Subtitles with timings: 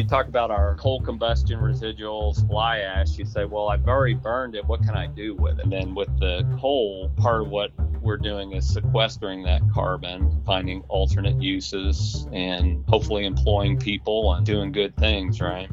[0.00, 4.54] you talk about our coal combustion residuals, fly ash, you say, well, I've already burned
[4.54, 4.64] it.
[4.64, 5.64] What can I do with it?
[5.64, 10.80] And then with the coal, part of what we're doing is sequestering that carbon, finding
[10.88, 15.70] alternate uses, and hopefully employing people and doing good things, right?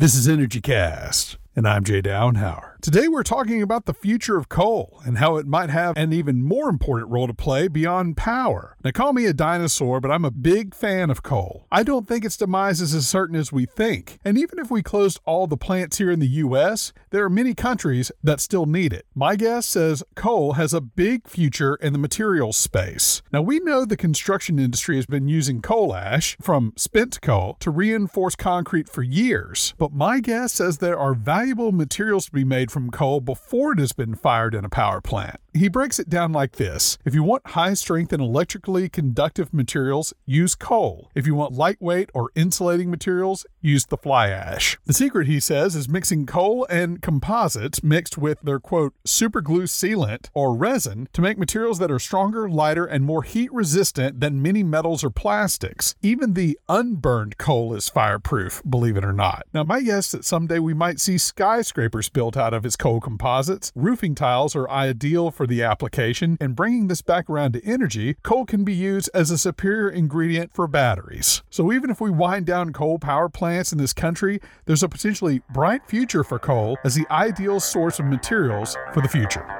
[0.00, 2.69] This is Energy Cast, and I'm Jay Dauenhauer.
[2.82, 6.42] Today we're talking about the future of coal and how it might have an even
[6.42, 8.74] more important role to play beyond power.
[8.82, 11.66] Now, call me a dinosaur, but I'm a big fan of coal.
[11.70, 14.82] I don't think its demise is as certain as we think, and even if we
[14.82, 18.94] closed all the plants here in the U.S., there are many countries that still need
[18.94, 19.04] it.
[19.14, 23.20] My guess says coal has a big future in the materials space.
[23.30, 27.70] Now, we know the construction industry has been using coal ash from spent coal to
[27.70, 32.69] reinforce concrete for years, but my guess says there are valuable materials to be made
[32.70, 35.40] from coal before it has been fired in a power plant.
[35.52, 40.14] He breaks it down like this If you want high strength and electrically conductive materials,
[40.24, 41.10] use coal.
[41.14, 44.78] If you want lightweight or insulating materials, use the fly ash.
[44.86, 49.64] The secret, he says, is mixing coal and composites mixed with their quote super glue
[49.64, 54.42] sealant or resin to make materials that are stronger, lighter, and more heat resistant than
[54.42, 55.94] many metals or plastics.
[56.02, 59.46] Even the unburned coal is fireproof, believe it or not.
[59.52, 63.72] Now, my guess that someday we might see skyscrapers built out of its coal composites.
[63.74, 68.44] Roofing tiles are ideal for the application, and bringing this back around to energy, coal
[68.44, 71.42] can be used as a superior ingredient for batteries.
[71.50, 75.42] So even if we wind down coal power plants in this country, there's a potentially
[75.52, 79.59] bright future for coal as the ideal source of materials for the future.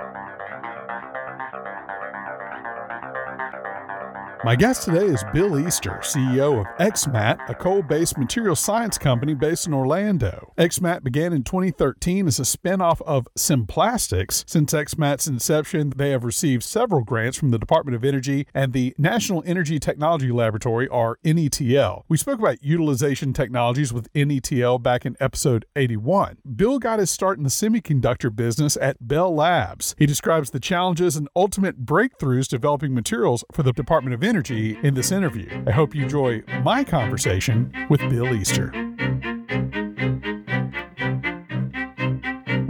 [4.43, 9.34] My guest today is Bill Easter, CEO of XMAT, a coal based material science company
[9.34, 10.55] based in Orlando.
[10.56, 14.49] XMAT began in 2013 as a spinoff of Semplastics.
[14.49, 18.95] Since XMAT's inception, they have received several grants from the Department of Energy and the
[18.97, 22.05] National Energy Technology Laboratory, or NETL.
[22.09, 26.39] We spoke about utilization technologies with NETL back in episode 81.
[26.57, 29.95] Bill got his start in the semiconductor business at Bell Labs.
[29.99, 34.78] He describes the challenges and ultimate breakthroughs developing materials for the Department of Energy energy
[34.84, 35.48] in this interview.
[35.66, 38.70] I hope you enjoy my conversation with Bill Easter.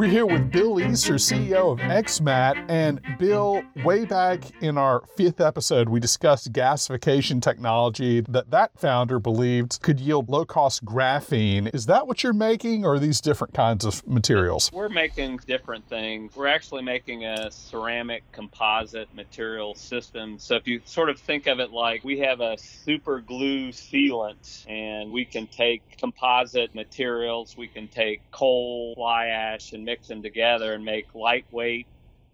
[0.01, 2.71] We're here with Bill Easter, CEO of XMAT.
[2.71, 9.19] And Bill, way back in our fifth episode, we discussed gasification technology that that founder
[9.19, 11.75] believed could yield low cost graphene.
[11.75, 14.71] Is that what you're making, or are these different kinds of materials?
[14.73, 16.35] We're making different things.
[16.35, 20.39] We're actually making a ceramic composite material system.
[20.39, 24.67] So if you sort of think of it like we have a super glue sealant,
[24.67, 30.23] and we can take composite materials, we can take coal, fly ash, and mix them
[30.23, 31.89] together and make lightweight,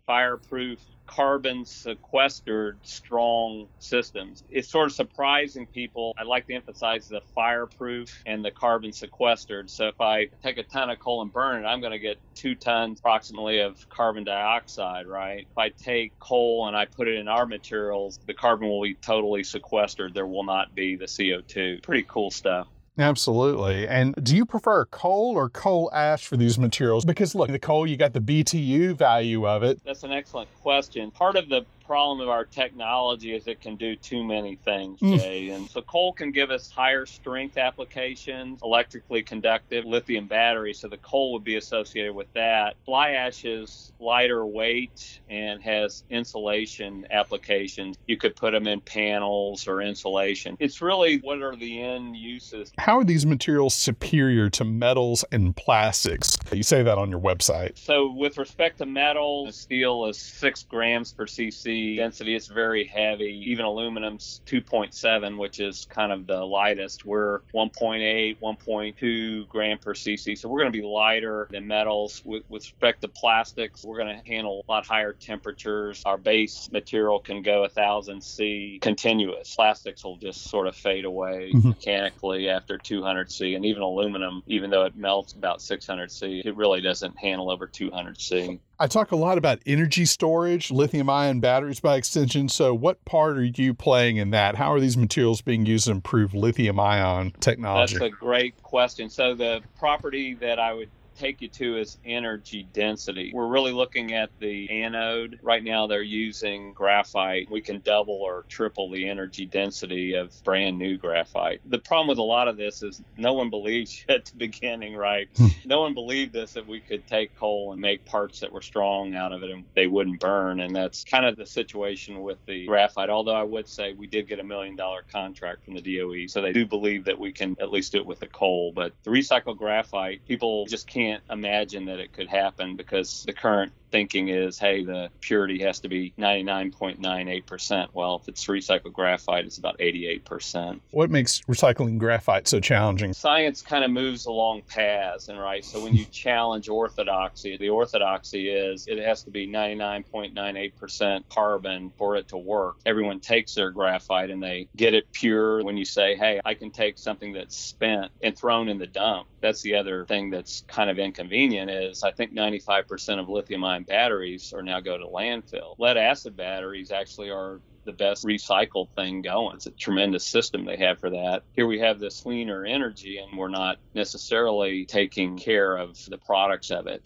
[0.06, 4.42] fireproof, carbon sequestered, strong systems.
[4.50, 6.12] It's sort of surprising people.
[6.18, 9.70] I like to emphasize the fireproof and the carbon sequestered.
[9.70, 12.18] So if I take a ton of coal and burn it, I'm going to get
[12.34, 15.46] two tons approximately of carbon dioxide, right?
[15.50, 18.96] If I take coal and I put it in our materials, the carbon will be
[18.96, 20.12] totally sequestered.
[20.12, 21.82] There will not be the CO2.
[21.82, 22.68] Pretty cool stuff.
[22.98, 23.86] Absolutely.
[23.86, 27.04] And do you prefer coal or coal ash for these materials?
[27.04, 29.80] Because look, the coal, you got the BTU value of it.
[29.84, 31.10] That's an excellent question.
[31.10, 35.18] Part of the problem of our technology is it can do too many things, mm.
[35.18, 35.48] Jay.
[35.48, 35.56] Mm.
[35.56, 40.80] And so coal can give us higher strength applications, electrically conductive lithium batteries.
[40.80, 42.74] So the coal would be associated with that.
[42.84, 47.96] Fly ash is lighter weight and has insulation applications.
[48.06, 50.56] You could put them in panels or insulation.
[50.58, 52.72] It's really what are the end uses.
[52.78, 56.38] How are these materials superior to metals and plastics?
[56.52, 57.78] You say that on your website.
[57.78, 63.44] So with respect to metal, steel is six grams per cc density is very heavy.
[63.46, 67.04] Even aluminum's 2.7, which is kind of the lightest.
[67.04, 70.38] We're 1.8, 1.2 gram per cc.
[70.38, 72.22] So we're going to be lighter than metals.
[72.24, 76.02] With, with respect to plastics, we're going to handle a lot higher temperatures.
[76.04, 79.54] Our base material can go 1000 C continuous.
[79.54, 81.68] Plastics will just sort of fade away mm-hmm.
[81.68, 83.54] mechanically after 200 C.
[83.54, 87.66] And even aluminum, even though it melts about 600 C, it really doesn't handle over
[87.66, 88.60] 200 C.
[88.78, 92.48] I talk a lot about energy storage, lithium ion batteries by extension.
[92.48, 94.54] So, what part are you playing in that?
[94.54, 97.98] How are these materials being used to improve lithium ion technology?
[97.98, 99.08] That's a great question.
[99.08, 103.32] So, the property that I would take you to is energy density.
[103.34, 105.38] We're really looking at the anode.
[105.42, 107.50] Right now, they're using graphite.
[107.50, 111.60] We can double or triple the energy density of brand new graphite.
[111.64, 115.28] The problem with a lot of this is no one believes at the beginning, right?
[115.36, 115.46] Hmm.
[115.64, 119.14] no one believed this that we could take coal and make parts that were strong
[119.14, 120.60] out of it and they wouldn't burn.
[120.60, 123.10] And that's kind of the situation with the graphite.
[123.10, 126.26] Although I would say we did get a million dollar contract from the DOE.
[126.28, 128.72] So they do believe that we can at least do it with the coal.
[128.74, 133.32] But the recycled graphite, people just can't can't imagine that it could happen because the
[133.32, 137.88] current thinking is, hey, the purity has to be 99.98%.
[137.94, 140.80] Well, if it's recycled graphite, it's about 88%.
[140.90, 143.14] What makes recycling graphite so challenging?
[143.14, 145.64] Science kind of moves along paths, and right.
[145.64, 152.16] So when you challenge orthodoxy, the orthodoxy is it has to be 99.98% carbon for
[152.16, 152.76] it to work.
[152.84, 155.64] Everyone takes their graphite and they get it pure.
[155.64, 159.26] When you say, hey, I can take something that's spent and thrown in the dump,
[159.40, 163.85] that's the other thing that's kind of inconvenient is I think 95% of lithium ion
[163.86, 165.74] batteries are now go to landfill.
[165.78, 169.56] Lead acid batteries actually are the best recycled thing going.
[169.56, 171.42] It's a tremendous system they have for that.
[171.52, 176.70] Here we have this cleaner energy, and we're not necessarily taking care of the products
[176.70, 177.02] of it.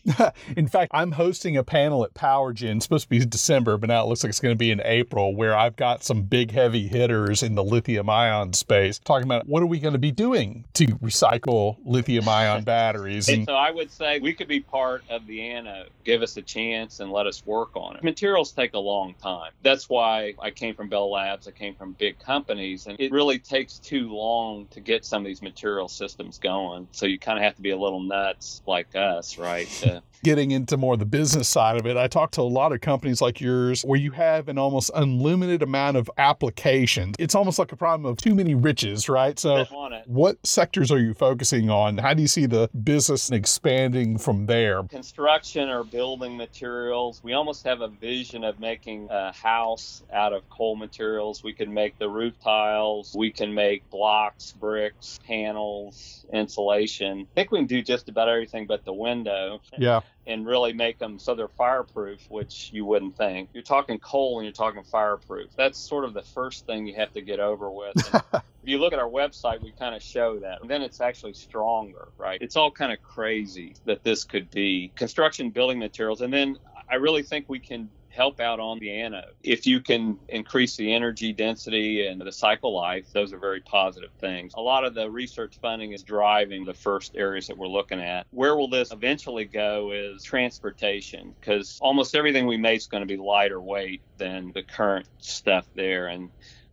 [0.56, 2.76] in fact, I'm hosting a panel at PowerGen.
[2.76, 4.80] It's supposed to be December, but now it looks like it's going to be in
[4.84, 9.46] April, where I've got some big heavy hitters in the lithium ion space talking about
[9.46, 13.28] what are we going to be doing to recycle lithium ion batteries.
[13.28, 15.90] and, and so I would say we could be part of the anode.
[16.04, 18.02] Give us a chance and let us work on it.
[18.02, 19.52] Materials take a long time.
[19.62, 23.10] That's why I came came from Bell Labs, I came from big companies, and it
[23.10, 26.88] really takes too long to get some of these material systems going.
[26.92, 29.66] So you kind of have to be a little nuts like us, right?
[29.80, 32.80] To, getting into more the business side of it, I talk to a lot of
[32.80, 37.16] companies like yours where you have an almost unlimited amount of applications.
[37.18, 39.38] It's almost like a problem of too many riches, right?
[39.38, 39.64] So,
[40.06, 41.98] what sectors are you focusing on?
[41.98, 44.82] How do you see the business expanding from there?
[44.84, 47.20] Construction or building materials.
[47.22, 51.42] We almost have a vision of making a house out of coal materials.
[51.42, 57.26] We can make the roof tiles, we can make blocks, bricks, panels, insulation.
[57.32, 59.60] I think we can do just about everything but the window.
[59.78, 63.50] Yeah and really make them so they're fireproof, which you wouldn't think.
[63.52, 65.50] You're talking coal and you're talking fireproof.
[65.56, 67.96] That's sort of the first thing you have to get over with.
[68.34, 70.60] if you look at our website, we kind of show that.
[70.60, 72.40] And then it's actually stronger, right?
[72.40, 76.20] It's all kind of crazy that this could be construction building materials.
[76.20, 76.56] And then
[76.88, 79.24] I really think we can help out on the anode.
[79.42, 84.10] If you can increase the energy density and the cycle life, those are very positive
[84.20, 84.52] things.
[84.56, 88.26] A lot of the research funding is driving the first areas that we're looking at.
[88.30, 93.06] Where will this eventually go is transportation, because almost everything we make is going to
[93.06, 96.08] be lighter weight than the current stuff there.
[96.08, 96.30] And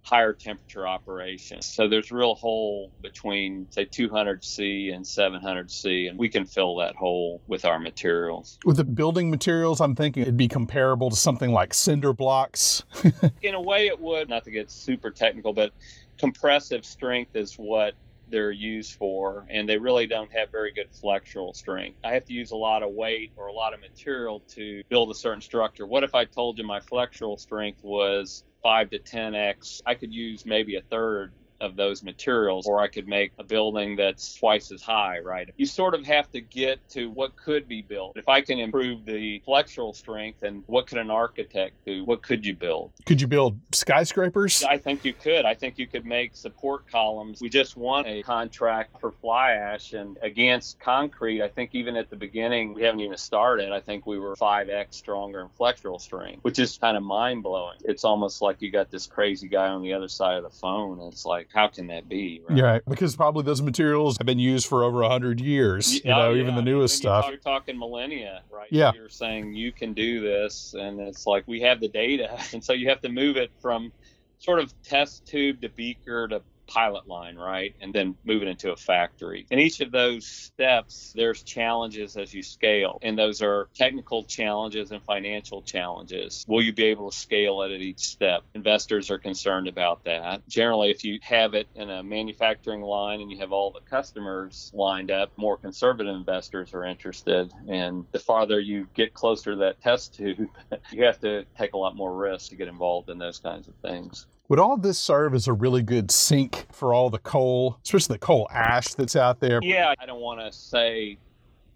[0.08, 1.66] higher temperature operations.
[1.66, 6.96] So there's a real hole between, say, 200C and 700C, and we can fill that
[6.96, 8.58] hole with our materials.
[8.64, 12.84] With the building materials, I'm thinking it'd be comparable to something like cinder blocks.
[13.42, 15.74] In a way, it would, not to get super technical, but
[16.18, 17.94] compressive strength is what
[18.30, 22.00] they're used for, and they really don't have very good flexural strength.
[22.04, 25.12] I have to use a lot of weight or a lot of material to build
[25.12, 25.88] a certain structure.
[25.88, 30.46] What if I told you my flexural strength was 5 to 10x, I could use
[30.46, 34.82] maybe a third of those materials, or I could make a building that's twice as
[34.82, 35.50] high, right?
[35.58, 38.18] You sort of have to get to what could be built.
[38.18, 42.06] If I can improve the flexural strength, and what could an architect do?
[42.06, 42.92] What could you build?
[43.06, 44.64] Could you build skyscrapers?
[44.64, 45.46] I think you could.
[45.46, 47.42] I think you could make support columns.
[47.42, 52.10] We just won a contract for fly ash, and against concrete, I think even at
[52.10, 53.72] the beginning, we haven't even started.
[53.72, 57.78] I think we were 5x stronger in flexural strength, which is kind of mind blowing.
[57.84, 61.00] It's almost like you got this crazy guy on the other side of the phone.
[61.02, 62.58] It's like, like how can that be right?
[62.58, 66.32] Yeah, because probably those materials have been used for over a hundred years you know
[66.32, 66.42] yeah.
[66.42, 70.22] even the newest you're stuff you're talking millennia right yeah you're saying you can do
[70.22, 73.52] this and it's like we have the data and so you have to move it
[73.62, 73.92] from
[74.40, 77.76] sort of test tube to beaker to pilot line, right?
[77.82, 79.46] And then moving into a factory.
[79.52, 84.92] In each of those steps, there's challenges as you scale, and those are technical challenges
[84.92, 86.46] and financial challenges.
[86.48, 88.44] Will you be able to scale it at each step?
[88.56, 90.48] Investors are concerned about that.
[90.48, 94.72] Generally, if you have it in a manufacturing line and you have all the customers
[94.74, 97.52] lined up, more conservative investors are interested.
[97.68, 100.48] And the farther you get closer to that test tube,
[100.92, 103.76] you have to take a lot more risk to get involved in those kinds of
[103.82, 104.28] things.
[104.50, 108.20] Would all this serve as a really good sink for all the coal, especially the
[108.20, 109.60] coal ash that's out there?
[109.62, 111.18] Yeah, I don't want to say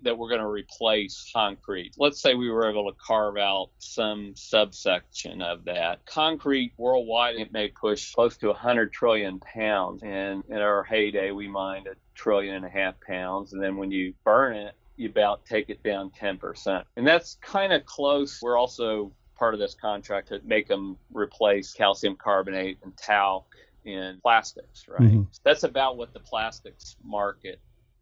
[0.03, 1.93] that we're going to replace concrete.
[1.97, 6.05] Let's say we were able to carve out some subsection of that.
[6.05, 10.01] Concrete worldwide, it may push close to 100 trillion pounds.
[10.01, 13.51] And in our heyday, we mined a trillion and a half pounds.
[13.51, 16.85] And then when you burn it, you about take it down 10%.
[16.95, 18.39] And that's kind of close.
[18.41, 23.43] We're also part of this contract to make them replace calcium carbonate and talc
[23.85, 25.01] in plastics, right?
[25.01, 25.23] Mm-hmm.
[25.43, 27.59] That's about what the plastics market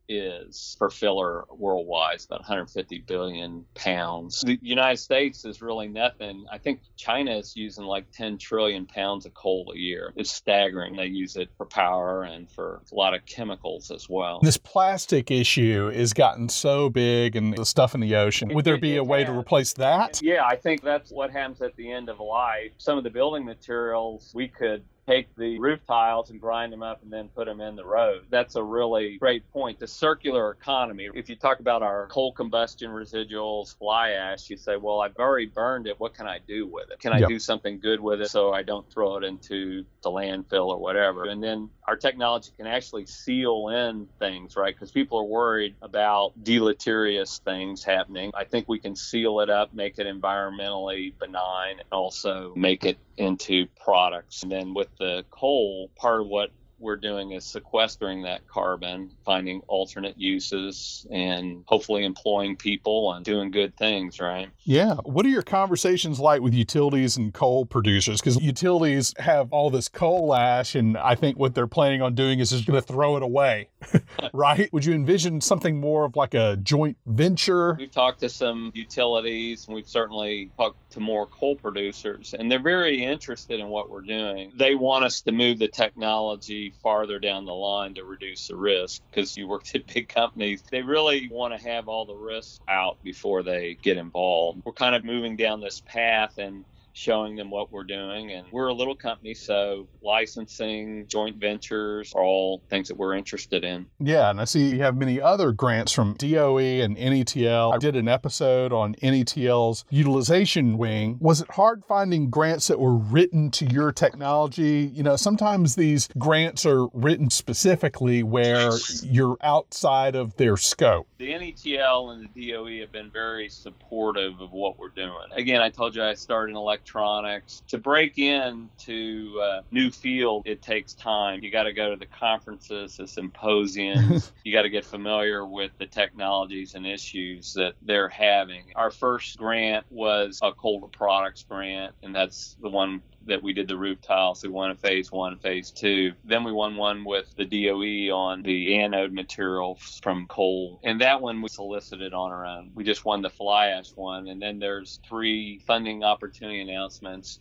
[0.09, 2.15] is for filler worldwide.
[2.15, 4.41] It's about 150 billion pounds.
[4.41, 6.45] The United States is really nothing.
[6.51, 10.11] I think China is using like 10 trillion pounds of coal a year.
[10.15, 10.95] It's staggering.
[10.95, 14.39] They use it for power and for a lot of chemicals as well.
[14.41, 18.53] This plastic issue has gotten so big and the stuff in the ocean.
[18.53, 20.19] Would there be a way to replace that?
[20.23, 22.71] Yeah, I think that's what happens at the end of life.
[22.77, 27.01] Some of the building materials we could take the roof tiles and grind them up
[27.01, 28.25] and then put them in the road.
[28.29, 29.79] That's a really great point.
[29.79, 31.09] The circular economy.
[31.13, 35.47] If you talk about our coal combustion residuals, fly ash, you say, well, I've already
[35.47, 35.99] burned it.
[35.99, 36.99] What can I do with it?
[36.99, 37.29] Can I yep.
[37.29, 41.25] do something good with it so I don't throw it into the landfill or whatever?
[41.25, 44.75] And then our technology can actually seal in things, right?
[44.75, 48.31] Because people are worried about deleterious things happening.
[48.35, 52.99] I think we can seal it up, make it environmentally benign, and also make it
[53.17, 54.43] into products.
[54.43, 59.61] And then with the coal, part of what we're doing is sequestering that carbon, finding
[59.67, 64.49] alternate uses, and hopefully employing people and doing good things, right?
[64.63, 64.95] Yeah.
[65.03, 68.21] What are your conversations like with utilities and coal producers?
[68.21, 72.39] Because utilities have all this coal ash, and I think what they're planning on doing
[72.39, 73.69] is just going to throw it away,
[74.33, 74.71] right?
[74.73, 77.75] Would you envision something more of like a joint venture?
[77.75, 82.59] We've talked to some utilities, and we've certainly talked to more coal producers, and they're
[82.61, 84.51] very interested in what we're doing.
[84.55, 89.01] They want us to move the technology farther down the line to reduce the risk
[89.09, 90.63] because you work at big companies.
[90.69, 94.61] They really want to have all the risks out before they get involved.
[94.65, 96.65] We're kind of moving down this path and
[96.99, 98.31] showing them what we're doing.
[98.33, 103.63] And we're a little company, so licensing, joint ventures are all things that we're interested
[103.63, 103.85] in.
[103.99, 107.73] Yeah, and I see you have many other grants from DOE and NETL.
[107.73, 111.17] I did an episode on NETL's utilization wing.
[111.21, 114.91] Was it hard finding grants that were written to your technology?
[114.93, 118.71] You know, sometimes these grants are written specifically where
[119.03, 121.07] you're outside of their scope.
[121.17, 125.29] The NETL and the DOE have been very supportive of what we're doing.
[125.31, 127.63] Again, I told you I started in electric electronics.
[127.67, 131.43] To break into a uh, new field, it takes time.
[131.43, 134.31] You got to go to the conferences, the symposiums.
[134.43, 138.65] you got to get familiar with the technologies and issues that they're having.
[138.75, 143.67] Our first grant was a Colder Products grant, and that's the one that we did
[143.67, 144.43] the roof tiles.
[144.43, 146.13] We won a phase one, phase two.
[146.23, 150.79] Then we won one with the DOE on the anode materials from coal.
[150.83, 152.71] And that one we solicited on our own.
[152.75, 154.27] We just won the fly ash one.
[154.27, 157.39] And then there's three funding opportunity announcements.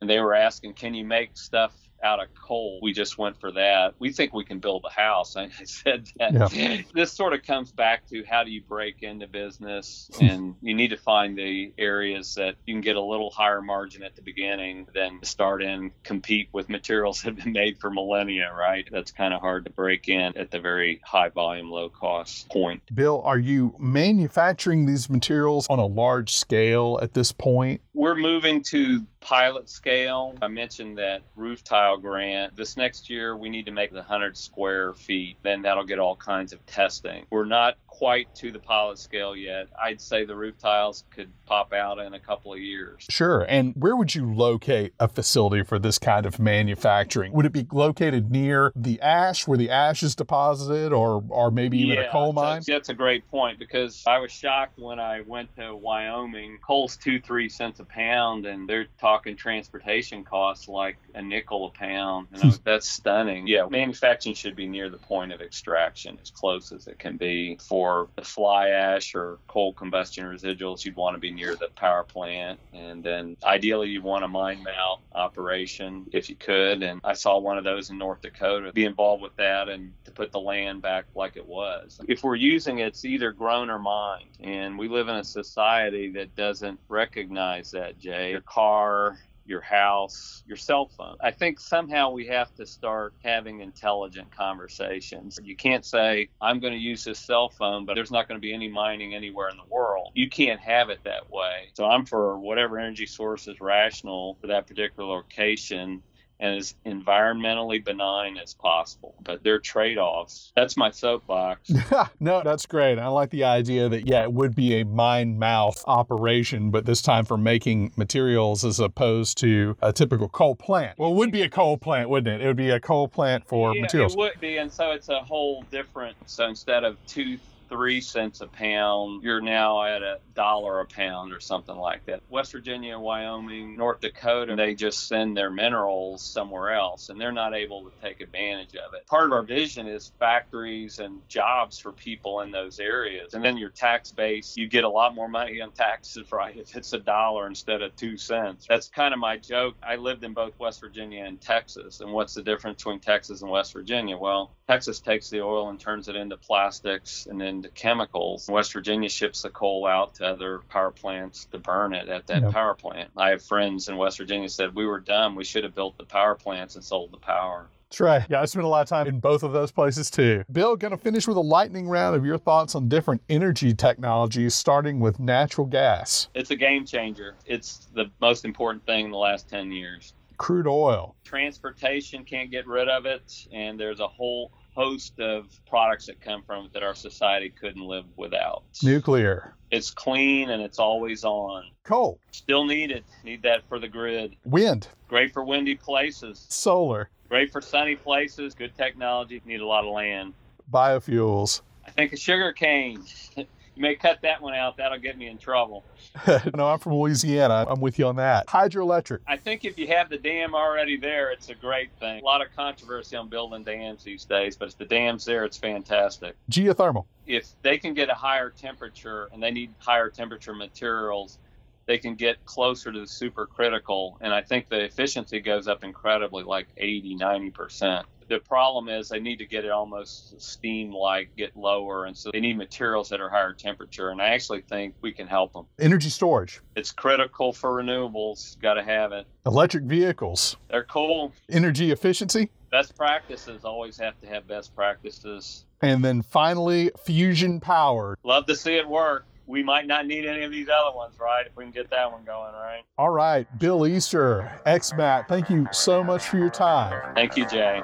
[0.00, 2.78] And they were asking, can you make stuff out of coal.
[2.82, 3.94] We just went for that.
[3.98, 5.36] We think we can build a house.
[5.36, 6.52] I said that.
[6.52, 6.82] Yeah.
[6.94, 10.24] This sort of comes back to how do you break into business, hmm.
[10.24, 14.02] and you need to find the areas that you can get a little higher margin
[14.02, 18.52] at the beginning than start in compete with materials that have been made for millennia.
[18.52, 18.88] Right?
[18.90, 22.82] That's kind of hard to break in at the very high volume, low cost point.
[22.94, 27.80] Bill, are you manufacturing these materials on a large scale at this point?
[27.94, 30.36] We're moving to pilot scale.
[30.40, 32.56] I mentioned that roof tile grant.
[32.56, 35.38] This next year, we need to make the 100 square feet.
[35.42, 37.26] Then that'll get all kinds of testing.
[37.30, 39.66] We're not quite to the pilot scale yet.
[39.82, 43.04] I'd say the roof tiles could pop out in a couple of years.
[43.10, 43.44] Sure.
[43.48, 47.32] And where would you locate a facility for this kind of manufacturing?
[47.32, 51.78] Would it be located near the ash where the ash is deposited or or maybe
[51.78, 52.58] even yeah, a coal mine?
[52.58, 56.58] That's, that's a great point because I was shocked when I went to Wyoming.
[56.64, 61.70] Coal's two, three cents a pound and they're talking transportation costs like a nickel a
[61.70, 62.28] pound.
[62.32, 63.48] And was, that's stunning.
[63.48, 67.58] Yeah, manufacturing should be near the point of extraction as close as it can be
[67.68, 71.68] for for the fly ash or coal combustion residuals, you'd want to be near the
[71.74, 72.60] power plant.
[72.74, 76.82] And then ideally, you'd want a mine mouth operation if you could.
[76.82, 78.72] And I saw one of those in North Dakota.
[78.72, 81.98] Be involved with that and to put the land back like it was.
[82.06, 84.36] If we're using it, it's either grown or mined.
[84.40, 88.32] And we live in a society that doesn't recognize that, Jay.
[88.32, 89.16] Your car,
[89.48, 91.16] your house, your cell phone.
[91.22, 95.38] I think somehow we have to start having intelligent conversations.
[95.42, 98.44] You can't say, I'm going to use this cell phone, but there's not going to
[98.44, 100.10] be any mining anywhere in the world.
[100.14, 101.70] You can't have it that way.
[101.74, 106.02] So I'm for whatever energy source is rational for that particular location
[106.40, 109.14] and as environmentally benign as possible.
[109.22, 110.52] But they're trade offs.
[110.56, 111.70] That's my soapbox.
[112.20, 112.98] no, that's great.
[112.98, 117.02] I like the idea that, yeah, it would be a mine mouth operation, but this
[117.02, 120.98] time for making materials as opposed to a typical coal plant.
[120.98, 122.44] Well, it would be a coal plant, wouldn't it?
[122.44, 124.14] It would be a coal plant for yeah, materials.
[124.14, 124.58] It would be.
[124.58, 126.16] And so it's a whole different.
[126.26, 127.38] So instead of two
[127.68, 132.22] three cents a pound, you're now at a dollar a pound or something like that.
[132.28, 137.54] West Virginia, Wyoming, North Dakota, they just send their minerals somewhere else and they're not
[137.54, 139.06] able to take advantage of it.
[139.06, 143.34] Part of our vision is factories and jobs for people in those areas.
[143.34, 146.56] And then your tax base, you get a lot more money on taxes, right?
[146.56, 148.66] If it's a dollar instead of two cents.
[148.68, 149.76] That's kind of my joke.
[149.82, 152.00] I lived in both West Virginia and Texas.
[152.00, 154.16] And what's the difference between Texas and West Virginia?
[154.16, 158.48] Well, Texas takes the oil and turns it into plastics and then into chemicals.
[158.48, 162.42] West Virginia ships the coal out to other power plants to burn it at that
[162.42, 162.52] yep.
[162.52, 163.10] power plant.
[163.16, 165.34] I have friends in West Virginia said we were dumb.
[165.34, 167.66] We should have built the power plants and sold the power.
[167.88, 168.26] That's right.
[168.28, 170.44] Yeah, I spent a lot of time in both of those places too.
[170.52, 174.54] Bill, going to finish with a lightning round of your thoughts on different energy technologies,
[174.54, 176.28] starting with natural gas.
[176.34, 177.34] It's a game changer.
[177.46, 180.12] It's the most important thing in the last 10 years.
[180.36, 181.16] Crude oil.
[181.24, 186.40] Transportation can't get rid of it, and there's a whole host of products that come
[186.46, 188.62] from it that our society couldn't live without.
[188.80, 189.56] Nuclear.
[189.72, 191.64] It's clean and it's always on.
[191.82, 192.20] Coal.
[192.30, 193.02] Still needed.
[193.24, 194.36] Need that for the grid.
[194.44, 194.86] Wind.
[195.08, 196.46] Great for windy places.
[196.48, 197.10] Solar.
[197.28, 198.54] Great for sunny places.
[198.54, 199.42] Good technology.
[199.44, 200.32] Need a lot of land.
[200.72, 201.62] Biofuels.
[201.84, 203.02] I think a sugar cane.
[203.78, 204.76] You may cut that one out.
[204.76, 205.84] That'll get me in trouble.
[206.56, 207.64] no, I'm from Louisiana.
[207.68, 208.48] I'm with you on that.
[208.48, 209.20] Hydroelectric.
[209.28, 212.20] I think if you have the dam already there, it's a great thing.
[212.20, 215.56] A lot of controversy on building dams these days, but if the dam's there, it's
[215.56, 216.34] fantastic.
[216.50, 217.04] Geothermal.
[217.28, 221.38] If they can get a higher temperature and they need higher temperature materials,
[221.86, 224.16] they can get closer to the supercritical.
[224.20, 229.20] And I think the efficiency goes up incredibly, like 80, 90% the problem is they
[229.20, 232.04] need to get it almost steam like, get lower.
[232.04, 234.10] And so they need materials that are higher temperature.
[234.10, 235.66] And I actually think we can help them.
[235.78, 236.60] Energy storage.
[236.76, 238.60] It's critical for renewables.
[238.60, 239.26] Got to have it.
[239.46, 240.56] Electric vehicles.
[240.70, 241.32] They're cool.
[241.48, 242.50] Energy efficiency.
[242.70, 245.64] Best practices always have to have best practices.
[245.80, 248.18] And then finally, fusion power.
[248.24, 251.46] Love to see it work we might not need any of these other ones, right?
[251.46, 252.82] If we can get that one going, right?
[252.98, 253.46] All right.
[253.58, 257.14] Bill Easter, XMAT, thank you so much for your time.
[257.14, 257.80] Thank you, Jay.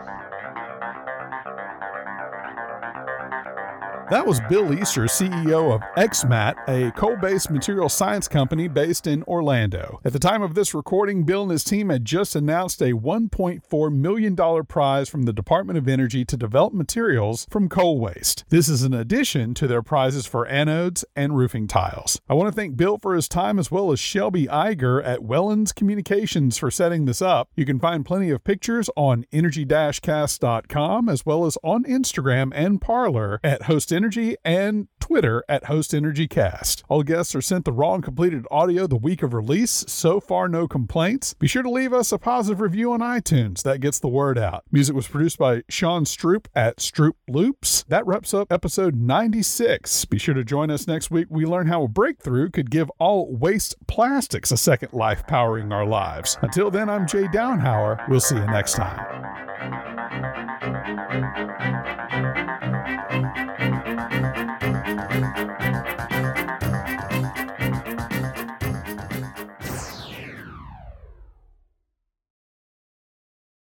[4.10, 9.22] That was Bill Easter, CEO of XMAT, a coal based material science company based in
[9.22, 9.98] Orlando.
[10.04, 13.92] At the time of this recording, Bill and his team had just announced a $1.4
[13.94, 18.44] million prize from the Department of Energy to develop materials from coal waste.
[18.50, 22.20] This is in addition to their prizes for anodes and roofing tiles.
[22.28, 25.74] I want to thank Bill for his time as well as Shelby Iger at Wellens
[25.74, 27.48] Communications for setting this up.
[27.56, 33.40] You can find plenty of pictures on energy-cast.com as well as on Instagram and Parler
[33.42, 36.82] at Host Energy and Twitter at Host Energy Cast.
[36.88, 39.84] All guests are sent the wrong completed audio the week of release.
[39.86, 41.34] So far, no complaints.
[41.34, 43.62] Be sure to leave us a positive review on iTunes.
[43.62, 44.64] That gets the word out.
[44.72, 47.84] Music was produced by Sean Stroop at Stroop Loops.
[47.88, 50.06] That wraps up episode 96.
[50.06, 51.28] Be sure to join us next week.
[51.30, 55.86] We learn how a breakthrough could give all waste plastics a second life powering our
[55.86, 56.36] lives.
[56.42, 58.08] Until then, I'm Jay Dauenhauer.
[58.08, 59.24] We'll see you next time.